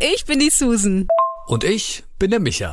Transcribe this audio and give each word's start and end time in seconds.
ich 0.00 0.24
bin 0.24 0.38
die 0.38 0.50
Susan. 0.50 1.08
Und 1.46 1.64
ich 1.64 2.04
bin 2.18 2.30
der 2.30 2.40
Micha. 2.40 2.72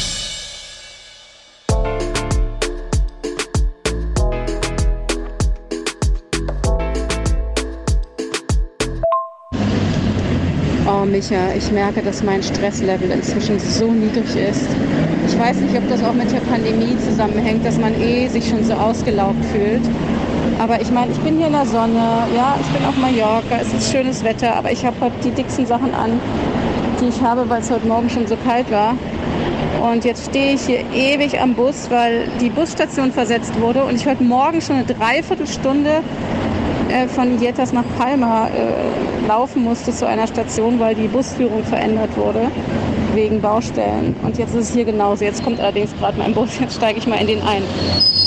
Micha, 11.11 11.51
ich 11.57 11.69
merke, 11.73 12.01
dass 12.01 12.23
mein 12.23 12.41
Stresslevel 12.41 13.11
inzwischen 13.11 13.59
so 13.59 13.91
niedrig 13.91 14.33
ist. 14.33 14.65
Ich 15.27 15.37
weiß 15.37 15.57
nicht, 15.57 15.75
ob 15.75 15.87
das 15.89 16.01
auch 16.03 16.13
mit 16.13 16.31
der 16.31 16.39
Pandemie 16.39 16.97
zusammenhängt, 17.05 17.65
dass 17.65 17.77
man 17.77 17.93
eh 18.01 18.29
sich 18.29 18.47
schon 18.47 18.63
so 18.63 18.73
ausgelaugt 18.73 19.43
fühlt. 19.51 19.81
Aber 20.57 20.79
ich 20.79 20.89
meine, 20.89 21.11
ich 21.11 21.17
bin 21.19 21.37
hier 21.37 21.47
in 21.47 21.53
der 21.53 21.65
Sonne, 21.65 22.27
ja, 22.33 22.55
ich 22.61 22.67
bin 22.67 22.85
auf 22.85 22.95
Mallorca, 22.95 23.57
es 23.61 23.73
ist 23.73 23.91
schönes 23.91 24.23
Wetter, 24.23 24.55
aber 24.55 24.71
ich 24.71 24.85
habe 24.85 24.95
heute 25.01 25.15
die 25.25 25.31
dicksten 25.31 25.65
Sachen 25.65 25.93
an, 25.93 26.17
die 27.01 27.09
ich 27.09 27.21
habe, 27.21 27.49
weil 27.49 27.59
es 27.59 27.69
heute 27.69 27.87
Morgen 27.87 28.09
schon 28.09 28.25
so 28.25 28.37
kalt 28.37 28.71
war. 28.71 28.95
Und 29.81 30.05
jetzt 30.05 30.29
stehe 30.29 30.53
ich 30.53 30.61
hier 30.61 30.85
ewig 30.93 31.41
am 31.41 31.55
Bus, 31.55 31.87
weil 31.89 32.29
die 32.39 32.49
Busstation 32.49 33.11
versetzt 33.11 33.59
wurde 33.59 33.83
und 33.83 33.95
ich 33.95 34.05
heute 34.05 34.23
Morgen 34.23 34.61
schon 34.61 34.77
eine 34.77 34.85
Dreiviertelstunde 34.85 36.03
äh, 36.91 37.07
von 37.07 37.41
Jetas 37.41 37.73
nach 37.73 37.85
Palma 37.97 38.47
äh, 38.47 39.27
laufen 39.27 39.63
musste 39.63 39.91
zu 39.91 40.07
einer 40.07 40.27
Station, 40.27 40.79
weil 40.79 40.93
die 40.95 41.07
Busführung 41.07 41.63
verändert 41.63 42.15
wurde 42.17 42.51
wegen 43.13 43.41
Baustellen. 43.41 44.15
Und 44.23 44.37
jetzt 44.37 44.53
ist 44.53 44.69
es 44.69 44.73
hier 44.73 44.85
genauso. 44.85 45.23
Jetzt 45.23 45.43
kommt 45.43 45.59
allerdings 45.59 45.95
gerade 45.97 46.17
mein 46.17 46.33
Bus, 46.33 46.59
jetzt 46.59 46.75
steige 46.75 46.99
ich 46.99 47.07
mal 47.07 47.19
in 47.19 47.27
den 47.27 47.41
ein. 47.41 47.63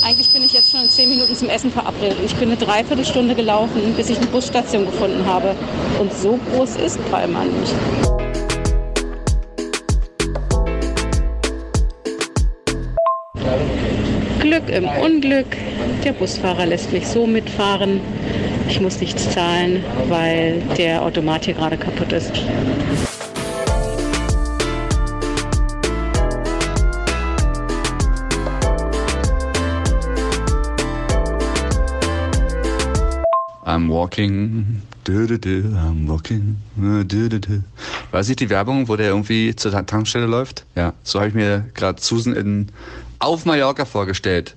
Eigentlich 0.05 0.31
bin 0.31 0.43
ich 0.43 0.53
jetzt 0.53 0.71
schon 0.71 0.81
in 0.81 0.89
zehn 0.89 1.09
Minuten 1.09 1.35
zum 1.35 1.49
Essen 1.49 1.71
verabredet. 1.71 2.17
Ich 2.23 2.35
bin 2.35 2.49
eine 2.49 2.57
Dreiviertelstunde 2.57 3.35
gelaufen, 3.35 3.93
bis 3.95 4.09
ich 4.09 4.17
eine 4.17 4.27
Busstation 4.27 4.85
gefunden 4.85 5.25
habe. 5.25 5.55
Und 5.99 6.13
so 6.13 6.39
groß 6.51 6.75
ist 6.77 6.99
Palma 7.09 7.43
nicht. 7.43 7.75
Glück 14.65 14.75
im 14.75 14.87
Unglück. 14.87 15.57
Der 16.03 16.13
Busfahrer 16.13 16.65
lässt 16.65 16.91
mich 16.91 17.07
so 17.07 17.27
mitfahren. 17.27 17.99
Ich 18.67 18.79
muss 18.81 18.99
nichts 18.99 19.29
zahlen, 19.31 19.83
weil 20.09 20.61
der 20.77 21.01
Automat 21.01 21.45
hier 21.45 21.53
gerade 21.53 21.77
kaputt 21.77 22.11
ist. 22.11 22.31
I'm 33.65 33.89
walking, 33.89 34.81
du, 35.03 35.27
du, 35.27 35.37
du, 35.37 35.49
I'm 35.49 36.07
walking, 36.07 36.55
du, 36.77 37.03
du, 37.03 37.39
du. 37.39 37.63
Weiß 38.11 38.29
ich 38.29 38.37
die 38.37 38.49
Werbung, 38.49 38.87
wo 38.87 38.95
der 38.95 39.07
irgendwie 39.07 39.53
zur 39.55 39.71
Tankstelle 39.85 40.27
läuft? 40.27 40.65
Ja, 40.75 40.93
so 41.03 41.19
habe 41.19 41.29
ich 41.29 41.35
mir 41.35 41.65
gerade 41.73 42.01
Susan 42.01 42.33
in, 42.35 42.71
auf 43.19 43.45
Mallorca 43.45 43.85
vorgestellt. 43.85 44.55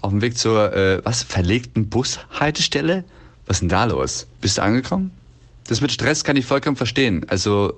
Auf 0.00 0.10
dem 0.10 0.22
Weg 0.22 0.38
zur, 0.38 0.72
äh, 0.72 1.04
was, 1.04 1.22
verlegten 1.22 1.88
Bushaltestelle? 1.88 3.04
Was 3.46 3.56
ist 3.56 3.60
denn 3.60 3.68
da 3.68 3.84
los? 3.84 4.26
Bist 4.40 4.58
du 4.58 4.62
angekommen? 4.62 5.10
Das 5.68 5.80
mit 5.80 5.90
Stress 5.90 6.24
kann 6.24 6.36
ich 6.36 6.46
vollkommen 6.46 6.76
verstehen. 6.76 7.26
Also, 7.28 7.74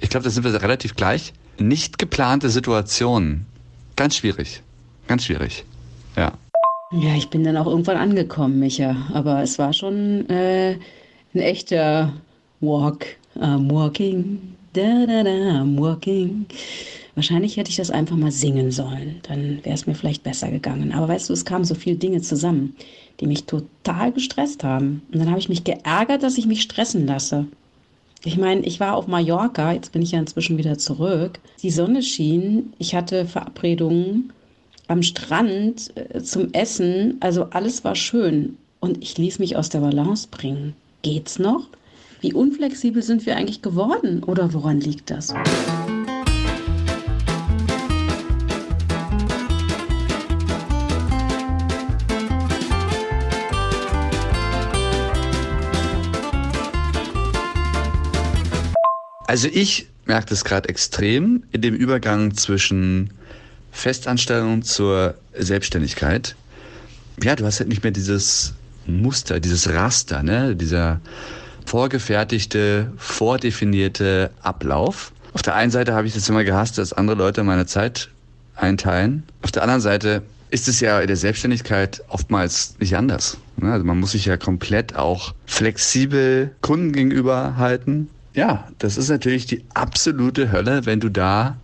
ich 0.00 0.10
glaube, 0.10 0.24
da 0.24 0.30
sind 0.30 0.44
wir 0.44 0.62
relativ 0.62 0.94
gleich. 0.94 1.32
Nicht 1.58 1.98
geplante 1.98 2.50
Situationen. 2.50 3.46
Ganz 3.96 4.16
schwierig. 4.16 4.62
Ganz 5.06 5.24
schwierig. 5.24 5.64
Ja. 6.16 6.32
Ja, 6.92 7.14
ich 7.16 7.28
bin 7.28 7.44
dann 7.44 7.56
auch 7.56 7.66
irgendwann 7.66 7.96
angekommen, 7.96 8.58
Micha. 8.58 8.96
Aber 9.12 9.42
es 9.42 9.58
war 9.58 9.72
schon 9.72 10.28
äh, 10.30 10.78
ein 11.34 11.40
echter 11.40 12.12
Walk. 12.60 13.06
I'm 13.36 13.70
walking. 13.70 14.54
Da, 14.72 15.06
da, 15.06 15.22
da, 15.22 15.30
I'm 15.30 15.78
walking. 15.78 16.46
Wahrscheinlich 17.18 17.56
hätte 17.56 17.70
ich 17.70 17.76
das 17.76 17.90
einfach 17.90 18.14
mal 18.14 18.30
singen 18.30 18.70
sollen. 18.70 19.16
Dann 19.24 19.58
wäre 19.64 19.74
es 19.74 19.88
mir 19.88 19.96
vielleicht 19.96 20.22
besser 20.22 20.52
gegangen. 20.52 20.92
Aber 20.92 21.08
weißt 21.08 21.28
du, 21.28 21.32
es 21.32 21.44
kamen 21.44 21.64
so 21.64 21.74
viele 21.74 21.96
Dinge 21.96 22.20
zusammen, 22.20 22.76
die 23.18 23.26
mich 23.26 23.42
total 23.42 24.12
gestresst 24.12 24.62
haben. 24.62 25.02
Und 25.12 25.18
dann 25.18 25.28
habe 25.28 25.40
ich 25.40 25.48
mich 25.48 25.64
geärgert, 25.64 26.22
dass 26.22 26.38
ich 26.38 26.46
mich 26.46 26.62
stressen 26.62 27.08
lasse. 27.08 27.46
Ich 28.22 28.36
meine, 28.36 28.60
ich 28.60 28.78
war 28.78 28.94
auf 28.94 29.08
Mallorca, 29.08 29.72
jetzt 29.72 29.90
bin 29.90 30.00
ich 30.00 30.12
ja 30.12 30.20
inzwischen 30.20 30.58
wieder 30.58 30.78
zurück. 30.78 31.40
Die 31.60 31.72
Sonne 31.72 32.04
schien, 32.04 32.72
ich 32.78 32.94
hatte 32.94 33.26
Verabredungen 33.26 34.32
am 34.86 35.02
Strand 35.02 35.90
äh, 35.96 36.22
zum 36.22 36.52
Essen, 36.52 37.16
also 37.18 37.46
alles 37.50 37.82
war 37.82 37.96
schön. 37.96 38.58
Und 38.78 39.02
ich 39.02 39.18
ließ 39.18 39.40
mich 39.40 39.56
aus 39.56 39.70
der 39.70 39.80
Balance 39.80 40.28
bringen. 40.30 40.76
Geht's 41.02 41.40
noch? 41.40 41.66
Wie 42.20 42.32
unflexibel 42.32 43.02
sind 43.02 43.26
wir 43.26 43.34
eigentlich 43.34 43.60
geworden? 43.60 44.22
Oder 44.22 44.54
woran 44.54 44.78
liegt 44.78 45.10
das? 45.10 45.34
Also 59.28 59.46
ich 59.52 59.88
merke 60.06 60.30
das 60.30 60.42
gerade 60.42 60.70
extrem 60.70 61.42
in 61.52 61.60
dem 61.60 61.74
Übergang 61.74 62.34
zwischen 62.34 63.10
Festanstellung 63.70 64.62
zur 64.62 65.16
Selbstständigkeit. 65.34 66.34
Ja, 67.22 67.36
du 67.36 67.44
hast 67.44 67.60
halt 67.60 67.68
nicht 67.68 67.82
mehr 67.82 67.92
dieses 67.92 68.54
Muster, 68.86 69.38
dieses 69.38 69.68
Raster, 69.68 70.22
ne? 70.22 70.56
dieser 70.56 71.02
vorgefertigte, 71.66 72.90
vordefinierte 72.96 74.30
Ablauf. 74.40 75.12
Auf 75.34 75.42
der 75.42 75.56
einen 75.56 75.70
Seite 75.70 75.92
habe 75.92 76.06
ich 76.06 76.14
das 76.14 76.26
immer 76.30 76.44
gehasst, 76.44 76.78
dass 76.78 76.94
andere 76.94 77.18
Leute 77.18 77.44
meine 77.44 77.66
Zeit 77.66 78.08
einteilen. 78.56 79.24
Auf 79.42 79.52
der 79.52 79.62
anderen 79.62 79.82
Seite 79.82 80.22
ist 80.48 80.68
es 80.68 80.80
ja 80.80 81.00
in 81.00 81.06
der 81.06 81.18
Selbstständigkeit 81.18 82.02
oftmals 82.08 82.76
nicht 82.80 82.96
anders. 82.96 83.36
Ne? 83.58 83.70
Also 83.70 83.84
man 83.84 84.00
muss 84.00 84.12
sich 84.12 84.24
ja 84.24 84.38
komplett 84.38 84.96
auch 84.96 85.34
flexibel 85.44 86.56
Kunden 86.62 86.92
gegenüber 86.92 87.58
halten. 87.58 88.08
Ja, 88.38 88.68
das 88.78 88.96
ist 88.96 89.08
natürlich 89.08 89.46
die 89.46 89.64
absolute 89.74 90.52
Hölle, 90.52 90.86
wenn 90.86 91.00
du 91.00 91.08
da 91.08 91.56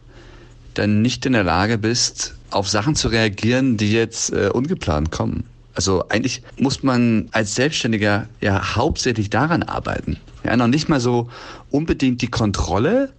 dann 0.75 1.03
nicht 1.03 1.25
in 1.25 1.33
der 1.35 1.45
Lage 1.45 1.79
bist, 1.79 2.35
auf 2.51 2.69
Sachen 2.69 2.97
zu 2.97 3.07
reagieren, 3.07 3.77
die 3.77 3.93
jetzt 3.93 4.33
äh, 4.33 4.51
ungeplant 4.53 5.13
kommen. 5.13 5.45
Also 5.77 6.09
eigentlich 6.09 6.43
muss 6.59 6.83
man 6.83 7.29
als 7.31 7.55
Selbstständiger 7.55 8.27
ja 8.41 8.75
hauptsächlich 8.75 9.31
daran 9.31 9.63
arbeiten. 9.63 10.17
Ja, 10.43 10.57
noch 10.57 10.67
nicht 10.67 10.89
mal 10.89 10.99
so 10.99 11.31
unbedingt 11.71 12.23
die 12.23 12.27
Kontrolle 12.27 13.13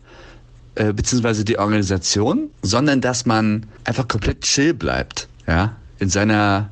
äh, 0.75 0.91
beziehungsweise 0.91 1.45
die 1.45 1.57
Organisation, 1.57 2.49
sondern 2.61 2.99
dass 2.99 3.25
man 3.25 3.67
einfach 3.85 4.09
komplett 4.09 4.41
chill 4.41 4.73
bleibt, 4.73 5.29
ja, 5.47 5.77
in 5.99 6.09
seiner 6.09 6.71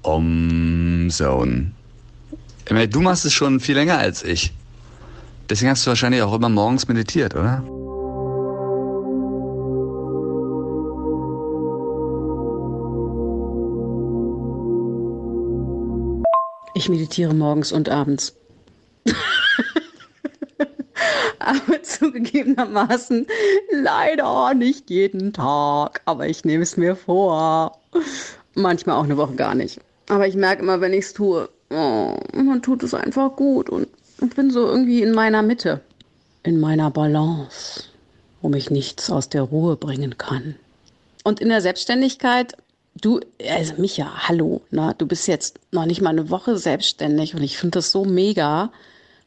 Om-Zone. 0.00 1.72
Du 2.88 3.00
machst 3.02 3.26
es 3.26 3.34
schon 3.34 3.60
viel 3.60 3.74
länger 3.74 3.98
als 3.98 4.24
ich. 4.24 4.54
Deswegen 5.48 5.70
hast 5.70 5.86
du 5.86 5.90
wahrscheinlich 5.90 6.22
auch 6.22 6.34
immer 6.34 6.48
morgens 6.48 6.88
meditiert, 6.88 7.34
oder? 7.34 7.62
Ich 16.74 16.88
meditiere 16.88 17.34
morgens 17.34 17.70
und 17.70 17.88
abends. 17.90 18.34
aber 21.38 21.82
zugegebenermaßen 21.82 23.26
leider 23.70 24.54
nicht 24.54 24.90
jeden 24.90 25.32
Tag. 25.32 26.00
Aber 26.04 26.28
ich 26.28 26.44
nehme 26.44 26.62
es 26.62 26.76
mir 26.76 26.96
vor. 26.96 27.78
Manchmal 28.54 28.96
auch 28.96 29.04
eine 29.04 29.16
Woche 29.16 29.34
gar 29.34 29.54
nicht. 29.54 29.80
Aber 30.08 30.26
ich 30.26 30.34
merke 30.34 30.62
immer, 30.62 30.80
wenn 30.80 30.92
ich 30.92 31.06
es 31.06 31.12
tue, 31.12 31.48
oh, 31.70 32.16
man 32.34 32.62
tut 32.62 32.82
es 32.82 32.94
einfach 32.94 33.36
gut 33.36 33.70
und 33.70 33.88
ich 34.22 34.34
bin 34.34 34.50
so 34.50 34.66
irgendwie 34.66 35.02
in 35.02 35.12
meiner 35.12 35.42
Mitte, 35.42 35.80
in 36.42 36.60
meiner 36.60 36.90
Balance, 36.90 37.84
wo 38.40 38.48
mich 38.48 38.70
nichts 38.70 39.10
aus 39.10 39.28
der 39.28 39.42
Ruhe 39.42 39.76
bringen 39.76 40.18
kann. 40.18 40.56
Und 41.24 41.40
in 41.40 41.48
der 41.48 41.60
Selbstständigkeit, 41.60 42.56
du, 42.94 43.20
also 43.48 43.74
Micha, 43.78 44.28
hallo, 44.28 44.62
na, 44.70 44.92
du 44.94 45.06
bist 45.06 45.28
jetzt 45.28 45.60
noch 45.70 45.86
nicht 45.86 46.00
mal 46.00 46.10
eine 46.10 46.30
Woche 46.30 46.56
selbstständig 46.56 47.34
und 47.34 47.42
ich 47.42 47.58
finde 47.58 47.78
das 47.78 47.90
so 47.90 48.04
mega, 48.04 48.72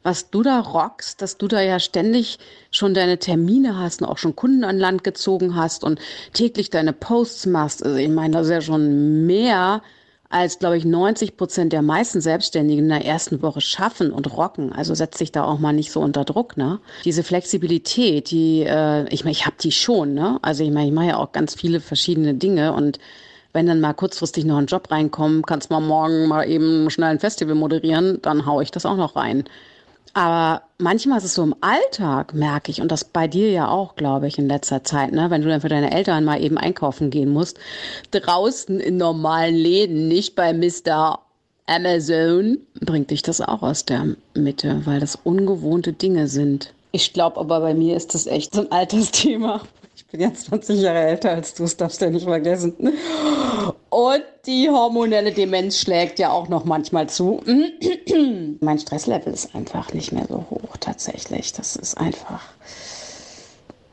was 0.04 0.30
du 0.30 0.44
da 0.44 0.60
rockst, 0.60 1.22
dass 1.22 1.38
du 1.38 1.48
da 1.48 1.62
ja 1.62 1.80
ständig 1.80 2.38
schon 2.70 2.94
deine 2.94 3.18
Termine 3.18 3.78
hast 3.78 4.02
und 4.02 4.08
auch 4.08 4.20
schon 4.20 4.36
Kunden 4.36 4.64
an 4.64 4.78
Land 4.78 5.04
gezogen 5.04 5.56
hast 5.56 5.84
und 5.84 6.00
täglich 6.34 6.70
deine 6.70 6.94
Posts 6.94 7.48
machst. 7.48 7.84
Also 7.84 7.98
ich 7.98 8.10
meine, 8.10 8.34
das 8.34 8.46
ist 8.46 8.52
ja 8.52 8.62
schon 8.62 9.26
mehr 9.26 9.82
als, 10.36 10.60
glaube 10.60 10.76
ich, 10.76 10.84
90 10.84 11.38
Prozent 11.38 11.72
der 11.72 11.82
meisten 11.82 12.20
Selbstständigen 12.20 12.84
in 12.84 12.90
der 12.90 13.06
ersten 13.06 13.42
Woche 13.42 13.62
schaffen 13.62 14.12
und 14.12 14.36
rocken. 14.36 14.74
Also 14.74 14.94
setz 14.94 15.20
dich 15.20 15.32
da 15.32 15.46
auch 15.46 15.60
mal 15.60 15.72
nicht 15.72 15.94
so 15.94 16.02
unter 16.02 16.26
Druck, 16.26 16.58
ne? 16.58 16.82
Diese 17.06 17.24
Flexibilität, 17.24 18.32
die, 18.32 18.64
äh, 18.64 19.08
ich 19.14 19.24
meine, 19.24 19.32
ich 19.32 19.46
habe 19.46 19.56
die 19.62 19.72
schon, 19.72 20.14
ne? 20.14 20.38
Also 20.42 20.66
ich 20.66 20.72
meine, 20.72 20.88
ich 20.88 20.94
mache 20.94 21.08
ja 21.08 21.18
auch 21.20 21.32
ganz 21.32 21.56
viele 21.56 21.80
verschiedene 21.80 22.34
Dinge 22.34 22.74
und 22.74 23.00
wenn 23.54 23.66
dann 23.66 23.80
mal 23.80 23.94
kurzfristig 23.94 24.44
noch 24.44 24.58
ein 24.58 24.66
Job 24.66 24.92
reinkommt, 24.92 25.48
kannst 25.48 25.70
mal 25.70 25.80
morgen 25.80 26.28
mal 26.28 26.44
eben 26.44 26.90
schnell 26.90 27.12
ein 27.12 27.20
Festival 27.22 27.56
moderieren, 27.56 28.20
dann 28.22 28.46
hau 28.46 28.60
ich 28.60 28.72
das 28.72 28.86
auch 28.86 28.98
noch 28.98 29.16
rein. 29.16 29.46
Aber 30.14 30.64
manchmal 30.78 31.18
ist 31.18 31.26
es 31.26 31.36
so 31.36 31.44
im 31.44 31.56
Alltag, 31.62 32.34
merke 32.34 32.72
ich, 32.72 32.82
und 32.82 32.92
das 32.92 33.04
bei 33.04 33.28
dir 33.28 33.52
ja 33.52 33.68
auch, 33.68 33.96
glaube 33.96 34.28
ich, 34.28 34.38
in 34.38 34.48
letzter 34.48 34.84
Zeit, 34.84 35.12
ne? 35.12 35.30
wenn 35.30 35.42
du 35.42 35.50
dann 35.50 35.62
für 35.62 35.70
deine 35.70 35.92
Eltern 35.92 36.26
mal 36.26 36.42
eben 36.42 36.58
einkaufen 36.58 37.10
gehen 37.10 37.32
musst, 37.32 37.60
draußen 38.12 38.80
in 38.80 38.98
normalen 38.98 39.56
Läden, 39.56 40.08
nicht 40.08 40.36
bei 40.36 40.54
Mr. 40.54 41.20
Amazon, 41.66 42.60
bringt 42.82 43.12
dich 43.12 43.22
das 43.22 43.42
auch 43.42 43.62
aus 43.62 43.86
der 43.86 44.16
Mitte, 44.34 44.82
weil 44.86 45.00
das 45.00 45.18
ungewohnte 45.24 45.94
Dinge 45.94 46.28
sind. 46.28 46.74
Ich 46.92 47.14
glaube 47.14 47.40
aber 47.40 47.60
bei 47.60 47.74
mir 47.74 47.98
ist 47.98 48.14
das 48.14 48.28
echt 48.28 48.54
so 48.54 48.62
ein 48.62 48.72
altes 48.72 49.12
Thema 49.12 49.62
bin 50.18 50.30
jetzt 50.30 50.46
20 50.46 50.82
Jahre 50.82 51.00
älter 51.00 51.32
als 51.32 51.54
du, 51.54 51.64
das 51.64 51.76
darfst 51.76 52.00
du 52.00 52.06
ja 52.06 52.12
nicht 52.12 52.24
vergessen. 52.24 52.74
Und 53.90 54.24
die 54.46 54.70
hormonelle 54.70 55.32
Demenz 55.32 55.80
schlägt 55.80 56.20
ja 56.20 56.32
auch 56.32 56.50
noch 56.50 56.66
manchmal 56.66 57.08
zu. 57.08 57.42
mein 58.60 58.80
Stresslevel 58.80 59.34
ist 59.34 59.56
einfach 59.56 59.94
nicht 59.94 60.12
mehr 60.12 60.26
so 60.28 60.46
hoch, 60.50 60.78
tatsächlich. 60.80 61.54
Das 61.54 61.76
ist 61.76 61.98
einfach, 61.98 62.42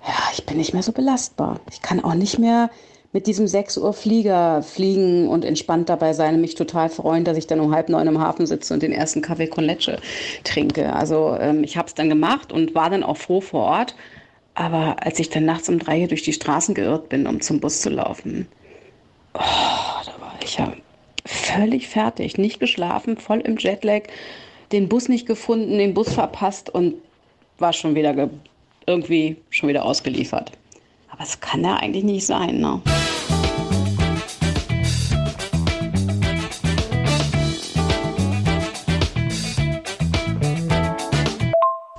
ja, 0.07 0.15
ich 0.33 0.45
bin 0.45 0.57
nicht 0.57 0.73
mehr 0.73 0.83
so 0.83 0.93
belastbar. 0.93 1.61
Ich 1.71 1.83
kann 1.83 2.03
auch 2.03 2.15
nicht 2.15 2.39
mehr 2.39 2.71
mit 3.13 3.27
diesem 3.27 3.47
6 3.47 3.77
Uhr 3.79 3.93
Flieger 3.93 4.63
fliegen 4.63 5.29
und 5.29 5.45
entspannt 5.45 5.89
dabei 5.89 6.15
sein 6.15 6.35
und 6.35 6.41
mich 6.41 6.55
total 6.55 6.89
freuen, 6.89 7.25
dass 7.25 7.37
ich 7.37 7.47
dann 7.47 7.61
um 7.61 7.75
halb 7.75 7.91
neun 7.91 8.09
im 8.09 8.19
Hafen 8.19 8.47
sitze 8.47 8.73
und 8.73 8.83
den 8.83 8.93
ersten 8.93 9.21
Kaffee 9.21 9.49
con 9.49 9.65
leche 9.65 9.99
trinke. 10.45 10.95
Also 10.95 11.37
ähm, 11.39 11.63
ich 11.63 11.77
habe 11.77 11.89
es 11.89 11.95
dann 11.95 12.09
gemacht 12.09 12.53
und 12.53 12.75
war 12.75 12.89
dann 12.89 13.03
auch 13.03 13.19
froh 13.19 13.41
vor 13.41 13.65
Ort. 13.65 13.95
Aber 14.55 14.97
als 15.05 15.19
ich 15.19 15.31
dann 15.31 15.45
nachts 15.45 15.69
um 15.69 15.79
drei 15.79 15.99
hier 15.99 16.09
durch 16.09 16.23
die 16.23 16.33
Straßen 16.33 16.75
geirrt 16.75 17.09
bin, 17.09 17.27
um 17.27 17.41
zum 17.41 17.61
Bus 17.61 17.81
zu 17.81 17.91
laufen, 17.91 18.49
oh, 19.35 19.39
da 19.39 20.21
war 20.21 20.35
ich 20.43 20.59
ja 20.59 20.73
völlig 21.25 21.89
fertig, 21.89 22.39
nicht 22.39 22.61
geschlafen, 22.61 23.17
voll 23.17 23.41
im 23.41 23.57
Jetlag, 23.57 24.03
den 24.73 24.89
Bus 24.89 25.09
nicht 25.09 25.27
gefunden, 25.27 25.79
den 25.79 25.95
Bus 25.95 26.13
verpasst 26.13 26.71
und 26.71 26.95
war 27.59 27.73
schon 27.73 27.95
wieder 27.95 28.31
irgendwie 28.87 29.37
schon 29.51 29.69
wieder 29.69 29.85
ausgeliefert. 29.85 30.53
Aber 31.11 31.23
es 31.23 31.41
kann 31.41 31.63
ja 31.63 31.77
eigentlich 31.77 32.05
nicht 32.05 32.27
sein, 32.27 32.59
ne? 32.59 32.81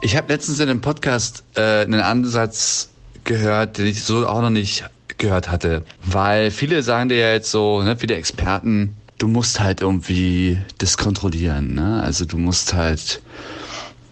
Ich 0.01 0.17
habe 0.17 0.31
letztens 0.33 0.59
in 0.59 0.69
einem 0.69 0.81
Podcast 0.81 1.43
äh, 1.55 1.81
einen 1.81 2.01
Ansatz 2.01 2.89
gehört, 3.23 3.77
den 3.77 3.87
ich 3.87 4.03
so 4.03 4.27
auch 4.27 4.41
noch 4.41 4.49
nicht 4.49 4.83
gehört 5.23 5.49
hatte. 5.49 5.83
Weil 6.05 6.51
viele 6.51 6.83
sagen 6.83 7.09
dir 7.09 7.17
ja 7.17 7.31
jetzt 7.33 7.51
so, 7.51 7.81
ne, 7.81 7.97
viele 7.97 8.15
Experten, 8.15 8.95
du 9.17 9.27
musst 9.27 9.59
halt 9.59 9.81
irgendwie 9.81 10.57
das 10.77 10.97
kontrollieren. 10.97 11.73
Ne? 11.73 12.01
Also 12.03 12.25
du 12.25 12.37
musst 12.37 12.73
halt 12.73 13.21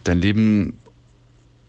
dein 0.03 0.19
Leben 0.19 0.77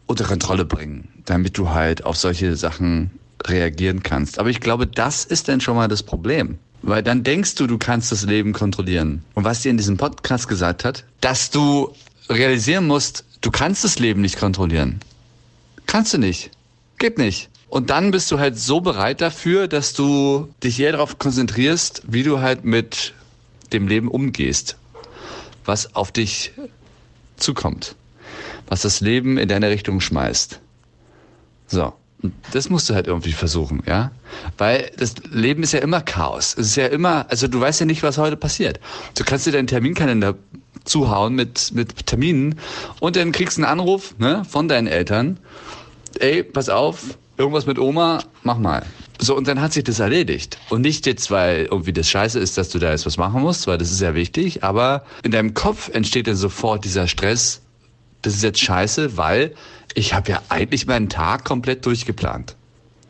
unter 0.07 0.25
Kontrolle 0.25 0.65
bringen, 0.65 1.09
damit 1.25 1.59
du 1.59 1.71
halt 1.71 2.05
auf 2.05 2.17
solche 2.17 2.57
Sachen 2.57 3.11
reagieren 3.45 4.03
kannst. 4.03 4.39
Aber 4.39 4.49
ich 4.49 4.61
glaube, 4.61 4.87
das 4.87 5.25
ist 5.25 5.49
dann 5.49 5.61
schon 5.61 5.77
mal 5.77 5.89
das 5.89 6.03
Problem. 6.03 6.59
Weil 6.83 7.03
dann 7.03 7.23
denkst 7.23 7.55
du, 7.57 7.67
du 7.67 7.79
kannst 7.79 8.11
das 8.11 8.25
Leben 8.25 8.53
kontrollieren. 8.53 9.25
Und 9.35 9.45
was 9.45 9.63
dir 9.63 9.71
in 9.71 9.77
diesem 9.77 9.97
Podcast 9.97 10.49
gesagt 10.49 10.85
hat, 10.85 11.05
dass 11.21 11.51
du 11.51 11.95
realisieren 12.29 12.87
musst, 12.87 13.25
Du 13.43 13.51
kannst 13.51 13.83
das 13.83 13.99
Leben 13.99 14.21
nicht 14.21 14.39
kontrollieren. 14.39 15.01
Kannst 15.87 16.15
du 16.15 16.19
nicht. 16.19 16.51
Geht 16.99 17.19
nicht. 17.19 17.51
Und 17.73 17.89
dann 17.89 18.11
bist 18.11 18.31
du 18.31 18.39
halt 18.39 18.59
so 18.59 18.83
bereit 18.83 19.23
dafür, 19.23 19.67
dass 19.67 19.95
du 19.95 20.53
dich 20.63 20.79
eher 20.79 20.93
darauf 20.93 21.19
konzentrierst, 21.19 22.03
wie 22.07 22.23
du 22.23 22.41
halt 22.41 22.67
mit 22.67 23.15
dem 23.73 23.89
Leben 23.89 24.09
umgehst. 24.09 24.77
Was 25.65 25.97
auf 25.97 26.13
dich 26.13 26.53
zukommt. 27.39 27.97
Was 28.69 28.83
das 28.83 29.01
Leben 29.01 29.39
in 29.39 29.49
deine 29.49 29.71
Richtung 29.71 30.03
schmeißt. 30.03 30.61
So. 31.67 31.95
Das 32.53 32.69
musst 32.69 32.91
du 32.91 32.95
halt 32.95 33.07
irgendwie 33.07 33.33
versuchen, 33.33 33.83
ja? 33.87 34.11
Weil 34.59 34.91
das 34.99 35.15
Leben 35.31 35.63
ist 35.63 35.73
ja 35.73 35.79
immer 35.79 36.03
Chaos. 36.03 36.55
Es 36.59 36.67
ist 36.67 36.77
ja 36.77 36.89
immer, 36.89 37.25
also 37.31 37.49
du 37.49 37.59
weißt 37.59 37.81
ja 37.81 37.87
nicht, 37.87 38.03
was 38.03 38.19
heute 38.19 38.37
passiert. 38.37 38.81
Du 39.17 39.25
kannst 39.25 39.47
dir 39.47 39.53
deinen 39.53 39.67
Terminkalender 39.67 40.35
zuhauen 40.85 41.35
mit, 41.35 41.73
mit 41.73 42.07
Terminen 42.07 42.61
und 43.01 43.17
dann 43.17 43.33
kriegst 43.33 43.57
du 43.57 43.63
einen 43.63 43.81
Anruf 43.81 44.15
ne, 44.19 44.45
von 44.45 44.69
deinen 44.69 44.89
Eltern. 44.89 45.39
Ey, 46.19 46.43
pass 46.43 46.69
auf, 46.69 47.17
irgendwas 47.37 47.67
mit 47.67 47.79
Oma, 47.79 48.23
mach 48.43 48.59
mal. 48.59 48.85
So, 49.21 49.37
und 49.37 49.47
dann 49.47 49.61
hat 49.61 49.73
sich 49.73 49.85
das 49.85 50.01
erledigt. 50.01 50.59
Und 50.71 50.81
nicht 50.81 51.07
jetzt, 51.07 51.31
weil 51.31 51.67
irgendwie 51.71 51.93
das 51.93 52.09
scheiße 52.09 52.39
ist, 52.39 52.59
dass 52.59 52.71
du 52.71 52.79
da 52.79 52.91
jetzt 52.91 53.07
was 53.07 53.19
machen 53.19 53.43
musst, 53.43 53.67
weil 53.67 53.79
das 53.79 53.93
ist 53.93 54.01
ja 54.01 54.15
wichtig, 54.15 54.65
aber 54.65 55.05
in 55.23 55.31
deinem 55.31 55.55
Kopf 55.55 55.89
entsteht 55.89 56.27
dann 56.27 56.37
sofort 56.37 56.85
dieser 56.85 57.07
Stress, 57.07 57.63
das 58.23 58.35
ist 58.35 58.43
jetzt 58.43 58.61
scheiße, 58.61 59.17
weil 59.17 59.55
ich 59.95 60.15
habe 60.15 60.31
ja 60.31 60.43
eigentlich 60.49 60.87
meinen 60.87 61.09
Tag 61.09 61.45
komplett 61.45 61.87
durchgeplant. 61.87 62.57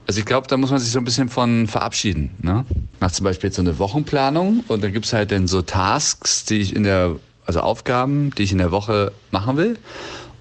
Also 0.07 0.21
ich 0.21 0.27
glaube, 0.27 0.49
da 0.49 0.57
muss 0.57 0.71
man 0.71 0.81
sich 0.81 0.91
so 0.91 0.99
ein 0.99 1.05
bisschen 1.05 1.29
von 1.29 1.69
verabschieden. 1.69 2.31
Ne? 2.43 2.67
Mach 3.01 3.13
zum 3.13 3.25
Beispiel 3.25 3.49
jetzt 3.49 3.57
so 3.57 3.63
eine 3.63 3.79
Wochenplanung 3.79 4.65
und 4.69 4.83
dann 4.83 4.93
gibt's 4.93 5.13
halt 5.13 5.31
dann 5.31 5.47
so 5.47 5.63
Tasks, 5.63 6.45
die 6.45 6.57
ich 6.57 6.75
in 6.75 6.83
der 6.83 7.17
also 7.47 7.61
Aufgaben, 7.61 8.31
die 8.37 8.43
ich 8.43 8.53
in 8.53 8.59
der 8.59 8.73
Woche 8.73 9.13
machen 9.31 9.57
will. 9.57 9.79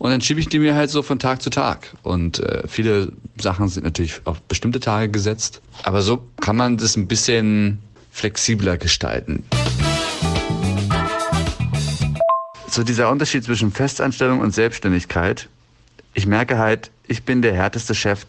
Und 0.01 0.09
dann 0.09 0.19
schiebe 0.19 0.39
ich 0.39 0.49
die 0.49 0.57
mir 0.57 0.73
halt 0.73 0.89
so 0.89 1.03
von 1.03 1.19
Tag 1.19 1.43
zu 1.43 1.51
Tag. 1.51 1.93
Und 2.01 2.39
äh, 2.39 2.67
viele 2.67 3.11
Sachen 3.39 3.69
sind 3.69 3.83
natürlich 3.83 4.19
auf 4.25 4.41
bestimmte 4.41 4.79
Tage 4.79 5.09
gesetzt. 5.09 5.61
Aber 5.83 6.01
so 6.01 6.23
kann 6.41 6.55
man 6.55 6.77
das 6.77 6.97
ein 6.97 7.05
bisschen 7.05 7.77
flexibler 8.11 8.77
gestalten. 8.77 9.43
So 12.67 12.81
dieser 12.81 13.11
Unterschied 13.11 13.43
zwischen 13.43 13.71
Festanstellung 13.71 14.39
und 14.39 14.55
Selbstständigkeit. 14.55 15.49
Ich 16.15 16.25
merke 16.25 16.57
halt, 16.57 16.89
ich 17.07 17.21
bin 17.21 17.43
der 17.43 17.53
härteste 17.53 17.93
Chef, 17.93 18.25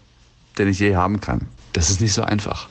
den 0.58 0.68
ich 0.68 0.78
je 0.78 0.94
haben 0.94 1.22
kann. 1.22 1.46
Das 1.72 1.88
ist 1.88 2.02
nicht 2.02 2.12
so 2.12 2.20
einfach. 2.20 2.68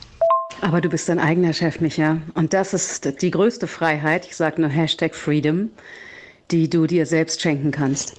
Aber 0.60 0.80
du 0.80 0.88
bist 0.88 1.08
dein 1.08 1.18
eigener 1.18 1.52
Chef, 1.52 1.80
Micha. 1.80 2.18
Und 2.34 2.52
das 2.52 2.72
ist 2.72 3.20
die 3.20 3.32
größte 3.32 3.66
Freiheit, 3.66 4.26
ich 4.26 4.36
sage 4.36 4.60
nur 4.60 4.70
Hashtag 4.70 5.16
Freedom, 5.16 5.70
die 6.52 6.70
du 6.70 6.86
dir 6.86 7.04
selbst 7.04 7.42
schenken 7.42 7.72
kannst. 7.72 8.14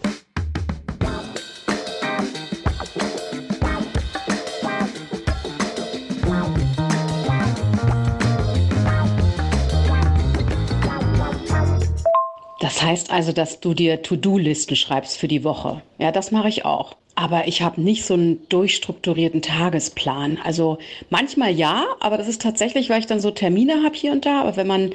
Heißt 12.93 13.11
also, 13.11 13.31
dass 13.31 13.59
du 13.59 13.73
dir 13.73 14.03
To-Do-Listen 14.03 14.75
schreibst 14.75 15.17
für 15.17 15.27
die 15.27 15.43
Woche. 15.43 15.81
Ja, 15.97 16.11
das 16.11 16.31
mache 16.31 16.47
ich 16.47 16.63
auch. 16.63 16.95
Aber 17.15 17.47
ich 17.47 17.63
habe 17.63 17.81
nicht 17.81 18.05
so 18.05 18.13
einen 18.13 18.47
durchstrukturierten 18.49 19.41
Tagesplan. 19.41 20.37
Also 20.43 20.77
manchmal 21.09 21.51
ja, 21.51 21.85
aber 21.99 22.17
das 22.17 22.27
ist 22.27 22.41
tatsächlich, 22.41 22.89
weil 22.89 22.99
ich 22.99 23.07
dann 23.07 23.19
so 23.19 23.31
Termine 23.31 23.83
habe 23.83 23.95
hier 23.95 24.11
und 24.11 24.27
da. 24.27 24.41
Aber 24.41 24.57
wenn 24.57 24.67
man 24.67 24.91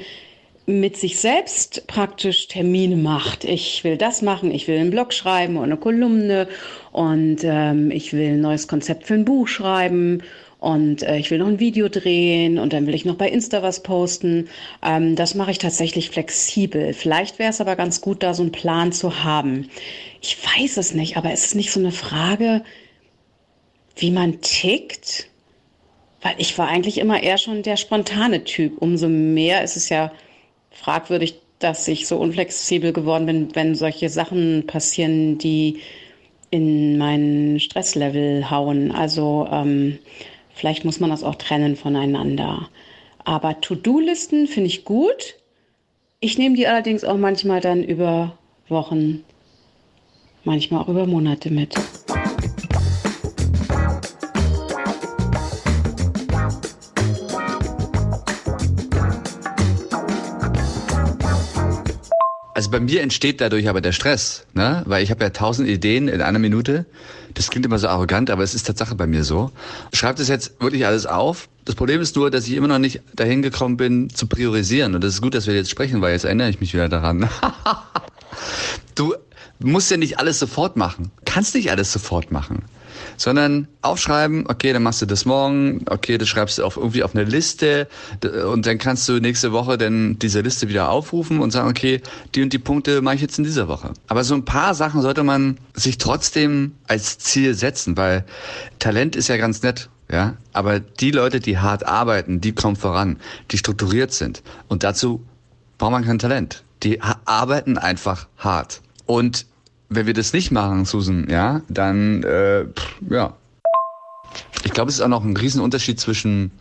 mit 0.65 0.95
sich 0.97 1.19
selbst 1.19 1.87
praktisch 1.87 2.47
Termine 2.47 2.95
macht. 2.95 3.43
Ich 3.43 3.83
will 3.83 3.97
das 3.97 4.21
machen, 4.21 4.51
ich 4.51 4.67
will 4.67 4.77
einen 4.77 4.91
Blog 4.91 5.13
schreiben 5.13 5.57
und 5.57 5.63
eine 5.63 5.77
Kolumne 5.77 6.47
und 6.91 7.37
ähm, 7.43 7.89
ich 7.89 8.13
will 8.13 8.33
ein 8.33 8.41
neues 8.41 8.67
Konzept 8.67 9.07
für 9.07 9.15
ein 9.15 9.25
Buch 9.25 9.47
schreiben 9.47 10.21
und 10.59 11.03
äh, 11.03 11.17
ich 11.17 11.31
will 11.31 11.37
noch 11.37 11.47
ein 11.47 11.59
Video 11.59 11.87
drehen 11.87 12.59
und 12.59 12.73
dann 12.73 12.85
will 12.85 12.93
ich 12.93 13.05
noch 13.05 13.15
bei 13.15 13.29
Insta 13.29 13.63
was 13.63 13.81
posten. 13.81 14.49
Ähm, 14.83 15.15
das 15.15 15.33
mache 15.33 15.51
ich 15.51 15.57
tatsächlich 15.57 16.09
flexibel. 16.09 16.93
Vielleicht 16.93 17.39
wäre 17.39 17.49
es 17.49 17.61
aber 17.61 17.77
ganz 17.77 18.01
gut, 18.01 18.23
da 18.23 18.33
so 18.33 18.43
einen 18.43 18.51
Plan 18.51 18.91
zu 18.91 19.23
haben. 19.23 19.69
Ich 20.21 20.37
weiß 20.37 20.77
es 20.77 20.93
nicht, 20.93 21.15
aber 21.15 21.31
ist 21.31 21.45
es 21.45 21.55
nicht 21.55 21.71
so 21.71 21.79
eine 21.79 21.93
Frage, 21.93 22.63
wie 23.95 24.11
man 24.11 24.41
tickt? 24.41 25.29
Weil 26.21 26.35
ich 26.37 26.57
war 26.57 26.67
eigentlich 26.67 26.97
immer 26.97 27.23
eher 27.23 27.37
schon 27.37 27.63
der 27.63 27.77
spontane 27.77 28.43
Typ. 28.43 28.81
Umso 28.81 29.07
mehr 29.07 29.63
ist 29.63 29.77
es 29.77 29.87
ja 29.87 30.11
fragwürdig, 30.71 31.35
dass 31.59 31.87
ich 31.87 32.05
so 32.05 32.17
unflexibel 32.17 32.91
geworden 32.91 33.25
bin, 33.25 33.55
wenn 33.55 33.75
solche 33.75 34.09
Sachen 34.09 34.65
passieren, 34.67 35.37
die 35.37 35.79
in 36.51 36.97
meinen 36.97 37.61
Stresslevel 37.61 38.49
hauen. 38.49 38.91
Also 38.91 39.47
ähm, 39.49 39.99
vielleicht 40.59 40.83
muss 40.83 40.99
man 40.99 41.09
das 41.09 41.23
auch 41.23 41.35
trennen 41.35 41.75
voneinander. 41.75 42.69
Aber 43.23 43.61
To-Do-Listen 43.61 44.47
finde 44.47 44.67
ich 44.67 44.83
gut. 44.83 45.35
Ich 46.19 46.37
nehme 46.37 46.55
die 46.55 46.67
allerdings 46.67 47.03
auch 47.03 47.17
manchmal 47.17 47.61
dann 47.61 47.83
über 47.83 48.37
Wochen 48.67 49.23
manchmal 50.43 50.81
auch 50.81 50.89
über 50.89 51.05
Monate 51.05 51.49
mit. 51.49 51.75
Also 62.59 62.71
bei 62.71 62.81
mir 62.81 63.01
entsteht 63.01 63.39
dadurch 63.39 63.69
aber 63.69 63.79
der 63.79 63.93
Stress, 63.93 64.45
ne? 64.53 64.83
weil 64.85 65.01
ich 65.01 65.11
habe 65.11 65.23
ja 65.23 65.29
tausend 65.29 65.69
Ideen 65.69 66.09
in 66.09 66.21
einer 66.21 66.39
Minute. 66.39 66.85
Das 67.33 67.49
klingt 67.49 67.65
immer 67.65 67.79
so 67.79 67.87
arrogant, 67.87 68.29
aber 68.29 68.43
es 68.43 68.53
ist 68.53 68.67
Tatsache 68.67 68.95
bei 68.95 69.07
mir 69.07 69.23
so. 69.23 69.51
Schreib 69.93 70.17
das 70.17 70.27
jetzt 70.27 70.59
wirklich 70.59 70.85
alles 70.85 71.05
auf. 71.05 71.47
Das 71.63 71.75
Problem 71.75 72.01
ist 72.01 72.17
nur, 72.17 72.29
dass 72.29 72.47
ich 72.47 72.55
immer 72.55 72.67
noch 72.67 72.79
nicht 72.79 72.99
dahin 73.15 73.41
gekommen 73.43 73.77
bin, 73.77 74.09
zu 74.09 74.27
priorisieren. 74.27 74.93
Und 74.93 75.05
das 75.05 75.13
ist 75.13 75.21
gut, 75.21 75.35
dass 75.35 75.47
wir 75.47 75.55
jetzt 75.55 75.69
sprechen, 75.69 76.01
weil 76.01 76.11
jetzt 76.11 76.25
erinnere 76.25 76.49
ich 76.49 76.59
mich 76.59 76.73
wieder 76.73 76.89
daran. 76.89 77.29
du 78.95 79.15
musst 79.59 79.89
ja 79.89 79.95
nicht 79.95 80.19
alles 80.19 80.37
sofort 80.37 80.75
machen. 80.75 81.11
Kannst 81.23 81.55
nicht 81.55 81.71
alles 81.71 81.93
sofort 81.93 82.29
machen 82.29 82.65
sondern 83.19 83.67
aufschreiben, 83.81 84.45
okay, 84.47 84.71
dann 84.71 84.81
machst 84.81 85.01
du 85.01 85.05
das 85.05 85.25
morgen, 85.25 85.83
okay, 85.89 86.17
das 86.17 86.29
schreibst 86.29 86.57
du 86.57 86.63
auf, 86.63 86.77
irgendwie 86.77 87.03
auf 87.03 87.13
eine 87.13 87.25
Liste 87.25 87.87
und 88.51 88.65
dann 88.65 88.77
kannst 88.77 89.07
du 89.09 89.19
nächste 89.19 89.51
Woche 89.51 89.77
dann 89.77 90.17
diese 90.19 90.39
Liste 90.39 90.69
wieder 90.69 90.89
aufrufen 90.89 91.41
und 91.41 91.51
sagen, 91.51 91.69
okay, 91.69 92.01
die 92.33 92.41
und 92.41 92.53
die 92.53 92.59
Punkte 92.59 93.01
mache 93.01 93.15
ich 93.15 93.21
jetzt 93.21 93.37
in 93.37 93.43
dieser 93.43 93.67
Woche. 93.67 93.93
Aber 94.07 94.23
so 94.23 94.35
ein 94.35 94.45
paar 94.45 94.73
Sachen 94.73 95.01
sollte 95.01 95.23
man 95.23 95.57
sich 95.73 95.97
trotzdem 95.97 96.75
als 96.87 97.19
Ziel 97.19 97.53
setzen, 97.53 97.97
weil 97.97 98.23
Talent 98.79 99.17
ist 99.17 99.27
ja 99.27 99.37
ganz 99.37 99.61
nett. 99.61 99.89
Ja, 100.11 100.37
aber 100.53 100.79
die 100.79 101.11
Leute, 101.11 101.39
die 101.39 101.59
hart 101.59 101.85
arbeiten, 101.85 102.41
die 102.41 102.53
kommen 102.53 102.75
voran, 102.75 103.17
die 103.51 103.59
strukturiert 103.59 104.11
sind. 104.11 104.41
Und 104.67 104.81
dazu 104.81 105.23
braucht 105.77 105.91
man 105.91 106.03
kein 106.03 106.17
Talent. 106.17 106.63
Die 106.81 106.99
arbeiten 107.01 107.77
einfach 107.77 108.27
hart. 108.37 108.81
Und 109.05 109.45
wenn 109.89 110.05
wir 110.05 110.13
das 110.13 110.33
nicht 110.33 110.51
machen, 110.51 110.85
Susan, 110.85 111.27
ja, 111.29 111.61
dann, 111.67 112.23
äh, 112.23 112.65
pff, 112.65 112.95
ja. 113.09 113.35
Ich 114.63 114.71
glaube, 114.71 114.89
es 114.89 114.95
ist 114.95 115.01
auch 115.01 115.07
noch 115.07 115.23
ein 115.23 115.35
Riesenunterschied 115.35 115.99
zwischen 115.99 116.51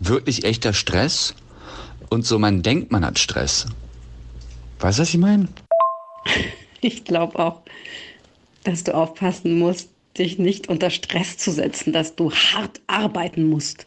wirklich 0.00 0.44
echter 0.44 0.72
Stress 0.72 1.34
und 2.08 2.24
so, 2.24 2.38
man 2.38 2.62
denkt, 2.62 2.92
man 2.92 3.04
hat 3.04 3.18
Stress. 3.18 3.66
Weißt 4.80 4.98
du, 4.98 5.02
was 5.02 5.08
ich 5.10 5.18
meine? 5.18 5.48
Ich 6.80 7.04
glaube 7.04 7.38
auch, 7.38 7.62
dass 8.64 8.84
du 8.84 8.94
aufpassen 8.94 9.58
musst, 9.58 9.90
dich 10.18 10.38
nicht 10.38 10.68
unter 10.68 10.90
Stress 10.90 11.36
zu 11.36 11.50
setzen, 11.50 11.92
dass 11.92 12.16
du 12.16 12.30
hart 12.32 12.80
arbeiten 12.86 13.48
musst. 13.48 13.86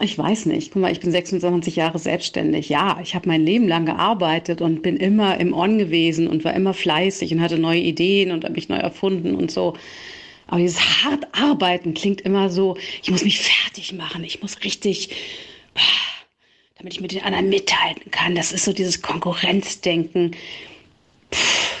Ich 0.00 0.18
weiß 0.18 0.46
nicht. 0.46 0.72
Guck 0.72 0.82
mal, 0.82 0.90
ich 0.90 1.00
bin 1.00 1.12
26 1.12 1.76
Jahre 1.76 1.98
selbstständig. 1.98 2.68
Ja, 2.68 2.98
ich 3.00 3.14
habe 3.14 3.28
mein 3.28 3.44
Leben 3.44 3.68
lang 3.68 3.86
gearbeitet 3.86 4.60
und 4.60 4.82
bin 4.82 4.96
immer 4.96 5.38
im 5.38 5.54
On 5.54 5.78
gewesen 5.78 6.26
und 6.26 6.44
war 6.44 6.52
immer 6.54 6.74
fleißig 6.74 7.32
und 7.32 7.40
hatte 7.40 7.58
neue 7.58 7.80
Ideen 7.80 8.32
und 8.32 8.44
habe 8.44 8.54
mich 8.54 8.68
neu 8.68 8.76
erfunden 8.76 9.36
und 9.36 9.52
so. 9.52 9.74
Aber 10.48 10.58
dieses 10.58 10.80
hart 11.04 11.26
arbeiten 11.32 11.94
klingt 11.94 12.20
immer 12.22 12.50
so, 12.50 12.76
ich 13.02 13.10
muss 13.10 13.24
mich 13.24 13.38
fertig 13.40 13.92
machen, 13.92 14.24
ich 14.24 14.42
muss 14.42 14.62
richtig, 14.64 15.10
damit 16.76 16.94
ich 16.94 17.00
mit 17.00 17.12
den 17.12 17.22
anderen 17.22 17.48
mithalten 17.48 18.10
kann. 18.10 18.34
Das 18.34 18.52
ist 18.52 18.64
so 18.64 18.72
dieses 18.72 19.00
Konkurrenzdenken. 19.00 20.32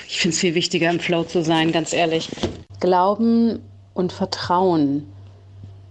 Ich 0.08 0.18
finde 0.18 0.34
es 0.34 0.40
viel 0.40 0.54
wichtiger, 0.54 0.88
im 0.88 1.00
Flow 1.00 1.24
zu 1.24 1.42
sein, 1.42 1.72
ganz 1.72 1.92
ehrlich. 1.92 2.28
Glauben 2.78 3.58
und 3.92 4.12
Vertrauen 4.12 5.06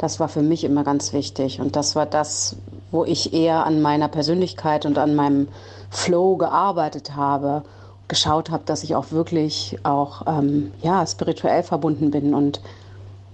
das 0.04 0.20
war 0.20 0.28
für 0.28 0.42
mich 0.42 0.66
immer 0.66 0.84
ganz 0.84 1.14
wichtig. 1.14 1.62
Und 1.62 1.78
das 1.78 1.96
war 1.96 2.06
das, 2.06 2.58
wo 2.92 3.06
ich 3.06 3.34
eher 3.34 3.66
an 3.66 3.82
meiner 3.82 4.10
Persönlichkeit 4.10 4.86
und 4.86 4.98
an 4.98 5.16
meinem 5.16 5.48
Flow 5.92 6.36
gearbeitet 6.36 7.16
habe. 7.16 7.64
Geschaut 8.10 8.52
habe, 8.52 8.64
dass 8.66 8.84
ich 8.84 8.96
auch 8.96 9.12
wirklich 9.12 9.80
auch 9.84 10.28
ähm, 10.28 10.74
ja, 10.82 11.08
spirituell 11.08 11.64
verbunden 11.64 12.12
bin 12.12 12.34
und 12.34 12.60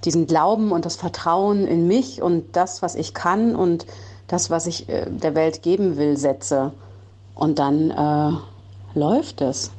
diesen 0.06 0.28
Glauben 0.28 0.72
und 0.72 0.86
das 0.86 0.96
Vertrauen 0.96 1.66
in 1.66 1.88
mich 1.88 2.22
und 2.22 2.56
das, 2.56 2.84
was 2.84 2.94
ich 2.94 3.16
kann 3.16 3.56
und 3.56 3.88
das, 4.28 4.52
was 4.52 4.68
ich 4.68 4.88
äh, 4.90 5.10
der 5.10 5.34
Welt 5.34 5.64
geben 5.64 5.98
will, 5.98 6.18
setze. 6.18 6.72
Und 7.34 7.58
dann 7.58 7.90
äh, 7.90 8.38
läuft 8.94 9.42
es. 9.42 9.72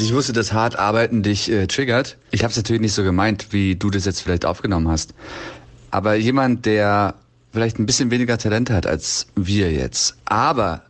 Also 0.00 0.12
ich 0.12 0.16
wusste, 0.16 0.32
dass 0.32 0.54
hart 0.54 0.78
arbeiten 0.78 1.22
dich 1.22 1.50
äh, 1.50 1.66
triggert. 1.66 2.16
Ich 2.30 2.42
habe 2.42 2.50
es 2.50 2.56
natürlich 2.56 2.80
nicht 2.80 2.94
so 2.94 3.04
gemeint, 3.04 3.48
wie 3.50 3.76
du 3.76 3.90
das 3.90 4.06
jetzt 4.06 4.22
vielleicht 4.22 4.46
aufgenommen 4.46 4.88
hast. 4.88 5.12
Aber 5.90 6.14
jemand, 6.14 6.64
der 6.64 7.16
vielleicht 7.52 7.78
ein 7.78 7.84
bisschen 7.84 8.10
weniger 8.10 8.38
Talent 8.38 8.70
hat 8.70 8.86
als 8.86 9.26
wir 9.36 9.70
jetzt, 9.70 10.16
aber 10.24 10.84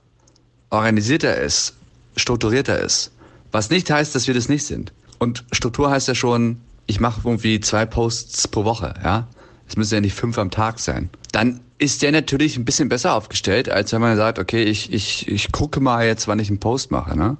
organisierter 0.70 1.40
ist, 1.40 1.74
strukturierter 2.16 2.78
ist, 2.78 3.10
was 3.50 3.68
nicht 3.68 3.90
heißt, 3.90 4.14
dass 4.14 4.28
wir 4.28 4.34
das 4.34 4.48
nicht 4.48 4.64
sind. 4.64 4.92
Und 5.18 5.44
Struktur 5.50 5.90
heißt 5.90 6.06
ja 6.06 6.14
schon, 6.14 6.60
ich 6.86 7.00
mache 7.00 7.22
irgendwie 7.24 7.58
zwei 7.58 7.86
Posts 7.86 8.46
pro 8.46 8.64
Woche, 8.64 8.94
ja. 9.02 9.26
Es 9.68 9.76
müssen 9.76 9.94
ja 9.94 10.00
nicht 10.00 10.14
fünf 10.14 10.38
am 10.38 10.52
Tag 10.52 10.78
sein. 10.78 11.10
Dann 11.32 11.60
ist 11.78 12.02
der 12.02 12.12
natürlich 12.12 12.56
ein 12.56 12.64
bisschen 12.64 12.88
besser 12.88 13.14
aufgestellt, 13.14 13.68
als 13.68 13.92
wenn 13.92 14.00
man 14.00 14.16
sagt, 14.16 14.38
okay, 14.38 14.64
ich, 14.64 14.92
ich, 14.92 15.28
ich 15.28 15.52
gucke 15.52 15.80
mal 15.80 16.06
jetzt, 16.06 16.28
wann 16.28 16.38
ich 16.38 16.48
einen 16.48 16.60
Post 16.60 16.90
mache. 16.90 17.16
Ne? 17.16 17.36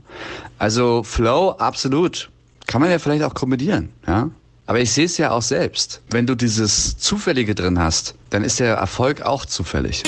Also 0.59 1.02
Flow, 1.02 1.50
absolut. 1.59 2.30
Kann 2.66 2.80
man 2.80 2.90
ja 2.90 2.99
vielleicht 2.99 3.25
auch 3.25 3.35
kombinieren. 3.35 3.90
Ja? 4.06 4.30
Aber 4.66 4.80
ich 4.80 4.92
sehe 4.92 5.06
es 5.06 5.18
ja 5.18 5.32
auch 5.32 5.42
selbst. 5.42 6.00
Wenn 6.11 6.26
du 6.26 6.37
dieses 6.37 6.97
Zufällige 6.99 7.54
drin 7.54 7.78
hast, 7.78 8.14
dann 8.30 8.44
ist 8.44 8.61
der 8.61 8.76
Erfolg 8.76 9.23
auch 9.23 9.44
zufällig. 9.44 10.04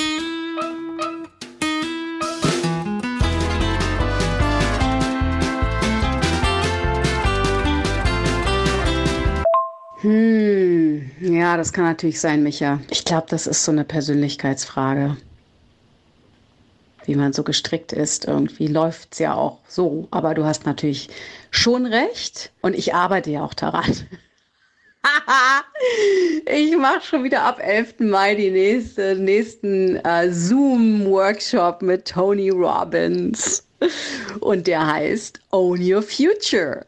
Hm, 10.03 10.52
ja, 11.21 11.57
das 11.57 11.73
kann 11.73 11.85
natürlich 11.85 12.21
sein, 12.21 12.43
Micha. 12.43 12.81
Ich 12.91 13.05
glaube, 13.05 13.27
das 13.29 13.47
ist 13.47 13.65
so 13.65 13.73
eine 13.73 13.85
Persönlichkeitsfrage. 13.85 15.17
Wie 17.05 17.17
man 17.17 17.33
so 17.33 17.43
gestrickt 17.43 17.93
ist, 17.93 18.27
irgendwie 18.27 18.69
läuft 18.69 19.13
es 19.13 19.19
ja 19.19 19.35
auch 19.35 19.59
so. 19.67 20.07
Aber 20.11 20.35
du 20.35 20.45
hast 20.45 20.67
natürlich 20.67 21.09
schon 21.51 21.87
recht 21.87 22.53
und 22.61 22.75
ich 22.75 22.95
arbeite 22.95 23.31
ja 23.31 23.45
auch 23.45 23.55
daran. 23.55 23.93
ich 26.47 26.77
mache 26.77 27.01
schon 27.01 27.25
wieder 27.25 27.43
ab 27.43 27.59
11. 27.61 28.01
Mai 28.01 28.35
die 28.35 28.51
nächste, 28.51 29.17
nächsten 29.17 29.97
äh, 29.97 30.31
Zoom-Workshop 30.31 31.83
mit 31.83 32.07
Tony 32.07 32.51
Robbins. 32.51 33.67
Und 34.41 34.67
der 34.67 34.87
heißt 34.87 35.41
Own 35.51 35.81
Your 35.83 36.03
Future. 36.03 36.87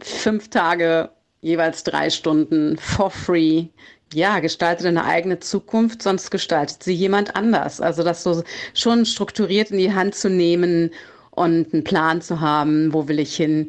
Fünf 0.00 0.48
Tage 0.48 1.10
jeweils 1.40 1.84
drei 1.84 2.10
Stunden 2.10 2.76
for 2.78 3.10
free. 3.10 3.66
Ja, 4.12 4.38
gestalte 4.38 4.84
deine 4.84 5.04
eigene 5.04 5.40
Zukunft, 5.40 6.02
sonst 6.02 6.30
gestaltet 6.30 6.82
sie 6.82 6.94
jemand 6.94 7.34
anders. 7.34 7.80
Also 7.80 8.04
das 8.04 8.22
so 8.22 8.42
schon 8.72 9.04
strukturiert 9.04 9.70
in 9.70 9.78
die 9.78 9.92
Hand 9.92 10.14
zu 10.14 10.30
nehmen 10.30 10.90
und 11.32 11.72
einen 11.72 11.84
Plan 11.84 12.22
zu 12.22 12.40
haben, 12.40 12.92
wo 12.92 13.08
will 13.08 13.18
ich 13.18 13.34
hin, 13.36 13.68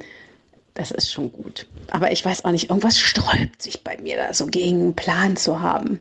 das 0.76 0.92
ist 0.92 1.12
schon 1.12 1.32
gut. 1.32 1.66
Aber 1.90 2.12
ich 2.12 2.24
weiß 2.24 2.46
auch 2.46 2.52
nicht, 2.52 2.70
irgendwas 2.70 3.00
sträubt 3.00 3.62
sich 3.62 3.84
bei 3.84 3.98
mir 3.98 4.16
da 4.18 4.34
so 4.34 4.46
gegen 4.46 4.80
einen 4.82 4.96
Plan 4.96 5.36
zu 5.36 5.60
haben. 5.60 6.00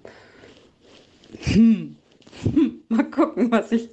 Hm. 1.40 1.96
Hm. 2.42 2.80
Mal 2.88 3.04
gucken, 3.04 3.50
was 3.50 3.72
ich 3.72 3.88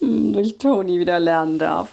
hm, 0.00 0.32
durch 0.32 0.56
Toni 0.56 0.98
wieder 0.98 1.20
lernen 1.20 1.58
darf. 1.58 1.90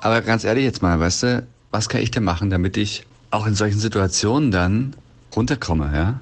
Aber 0.00 0.22
ganz 0.22 0.44
ehrlich 0.44 0.64
jetzt 0.64 0.82
mal, 0.82 0.98
weißt 0.98 1.22
du, 1.22 1.46
was 1.70 1.88
kann 1.88 2.00
ich 2.00 2.10
denn 2.10 2.24
machen, 2.24 2.50
damit 2.50 2.76
ich 2.76 3.04
auch 3.30 3.46
in 3.46 3.54
solchen 3.54 3.78
Situationen 3.78 4.50
dann 4.50 4.94
runterkomme, 5.34 5.90
ja? 5.92 6.20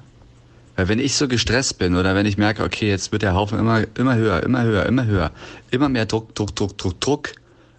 Weil 0.75 0.89
wenn 0.89 0.99
ich 0.99 1.15
so 1.15 1.27
gestresst 1.27 1.77
bin 1.77 1.95
oder 1.95 2.15
wenn 2.15 2.25
ich 2.25 2.37
merke, 2.37 2.63
okay, 2.63 2.89
jetzt 2.89 3.11
wird 3.11 3.21
der 3.21 3.33
Haufen 3.33 3.57
immer, 3.57 3.85
immer 3.97 4.15
höher, 4.15 4.43
immer 4.43 4.63
höher, 4.63 4.85
immer 4.85 5.05
höher, 5.05 5.31
immer 5.71 5.87
mehr 5.87 6.05
Druck, 6.05 6.35
Druck, 6.35 6.53
Druck, 6.55 6.77
Druck, 6.77 6.99
Druck, 6.99 7.31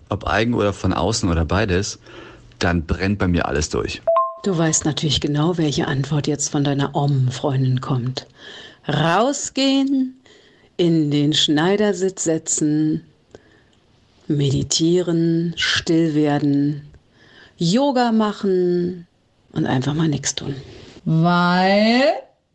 ob 0.09 0.27
eigen 0.27 0.55
oder 0.55 0.73
von 0.73 0.95
außen 0.95 1.29
oder 1.29 1.45
beides, 1.45 1.99
dann 2.59 2.87
brennt 2.87 3.19
bei 3.19 3.29
mir 3.29 3.47
alles 3.47 3.69
durch. 3.69 4.01
Du 4.45 4.57
weißt 4.57 4.87
natürlich 4.87 5.21
genau, 5.21 5.59
welche 5.59 5.89
Antwort 5.89 6.27
jetzt 6.27 6.49
von 6.51 6.65
deiner 6.65 6.95
Om-Freundin 6.95 7.81
kommt. 7.81 8.27
Rausgehen, 8.89 10.15
in 10.77 11.11
den 11.11 11.33
Schneidersitz 11.33 12.25
setzen, 12.25 13.03
meditieren, 14.29 15.53
still 15.57 16.15
werden, 16.15 16.83
Yoga 17.59 18.13
machen, 18.13 19.07
und 19.57 19.67
einfach 19.67 19.95
mal 19.95 20.09
nichts 20.09 20.35
tun. 20.35 20.55
Weil 21.05 22.03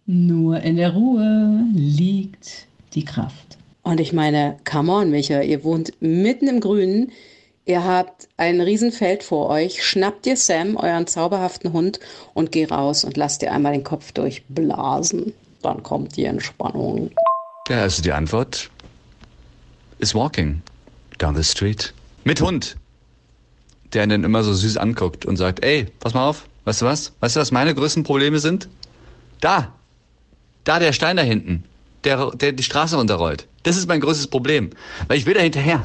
nur 0.06 0.62
in 0.62 0.78
der 0.78 0.94
Ruhe 0.94 1.66
liegt 1.74 2.68
die 2.94 3.06
Kraft. 3.06 3.58
Und 3.84 4.00
ich 4.00 4.14
meine, 4.14 4.58
come 4.70 4.92
on, 4.92 5.10
Micha, 5.10 5.42
ihr 5.42 5.64
wohnt 5.64 5.94
mitten 6.02 6.48
im 6.48 6.60
Grünen. 6.60 7.12
Ihr 7.66 7.84
habt 7.84 8.28
ein 8.38 8.62
Riesenfeld 8.62 9.24
vor 9.24 9.50
euch. 9.50 9.84
Schnappt 9.84 10.28
ihr 10.28 10.38
Sam, 10.38 10.76
euren 10.76 11.08
zauberhaften 11.08 11.74
Hund, 11.74 12.00
und 12.34 12.52
geh 12.52 12.66
raus 12.66 13.04
und 13.04 13.18
lasst 13.18 13.42
ihr 13.42 13.52
einmal 13.52 13.74
den 13.74 13.84
Kopf 13.84 14.12
durchblasen. 14.12 15.34
Dann 15.62 15.82
kommt 15.84 16.18
die 16.18 16.26
Entspannung. 16.26 17.12
Ja, 17.70 17.82
also 17.82 18.02
die 18.02 18.12
Antwort 18.12 18.70
ist 20.00 20.14
walking 20.16 20.62
down 21.18 21.36
the 21.36 21.44
street. 21.44 21.94
Mit 22.24 22.42
Hund. 22.42 22.76
Der 23.94 24.04
einen 24.04 24.24
immer 24.24 24.44
so 24.44 24.54
süß 24.54 24.78
anguckt 24.78 25.26
und 25.26 25.38
sagt, 25.38 25.64
ey, 25.64 25.88
pass 26.00 26.14
mal 26.14 26.28
auf, 26.28 26.48
weißt 26.66 26.82
du 26.82 26.86
was? 26.86 27.14
Weißt 27.20 27.36
du, 27.36 27.40
was 27.40 27.52
meine 27.52 27.74
größten 27.74 28.04
Probleme 28.04 28.40
sind? 28.40 28.70
Da. 29.40 29.74
Da 30.64 30.80
der 30.80 30.94
Stein 30.94 31.18
da 31.18 31.24
hinten. 31.24 31.64
Der, 32.04 32.32
der 32.32 32.52
die 32.52 32.64
Straße 32.64 32.96
runterrollt. 32.96 33.48
Das 33.64 33.78
ist 33.78 33.88
mein 33.88 34.02
größtes 34.02 34.28
Problem. 34.28 34.72
Weil 35.08 35.18
ich 35.18 35.26
will 35.26 35.34
da 35.34 35.42
hinterher. 35.42 35.84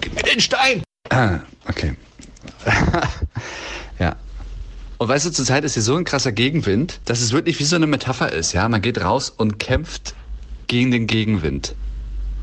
Gib 0.00 0.14
mir 0.14 0.22
den 0.22 0.40
Stein! 0.40 0.82
Ah, 1.10 1.40
okay. 1.68 1.96
ja. 3.98 4.16
Und 4.98 5.08
weißt 5.08 5.26
du, 5.26 5.30
zurzeit 5.30 5.64
ist 5.64 5.74
hier 5.74 5.82
so 5.82 5.96
ein 5.96 6.04
krasser 6.04 6.32
Gegenwind, 6.32 7.00
dass 7.04 7.20
es 7.20 7.32
wirklich 7.32 7.58
wie 7.58 7.64
so 7.64 7.76
eine 7.76 7.86
Metapher 7.86 8.32
ist, 8.32 8.52
ja? 8.52 8.68
Man 8.68 8.80
geht 8.80 9.02
raus 9.02 9.30
und 9.30 9.58
kämpft 9.58 10.14
gegen 10.66 10.90
den 10.90 11.06
Gegenwind. 11.06 11.74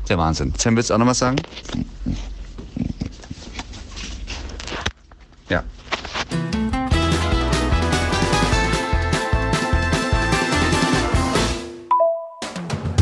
Der 0.08 0.18
Wahnsinn. 0.18 0.52
Sam, 0.56 0.76
willst 0.76 0.90
du 0.90 0.94
auch 0.94 0.98
noch 0.98 1.06
was 1.06 1.18
sagen? 1.18 1.36
Ja. 5.48 5.64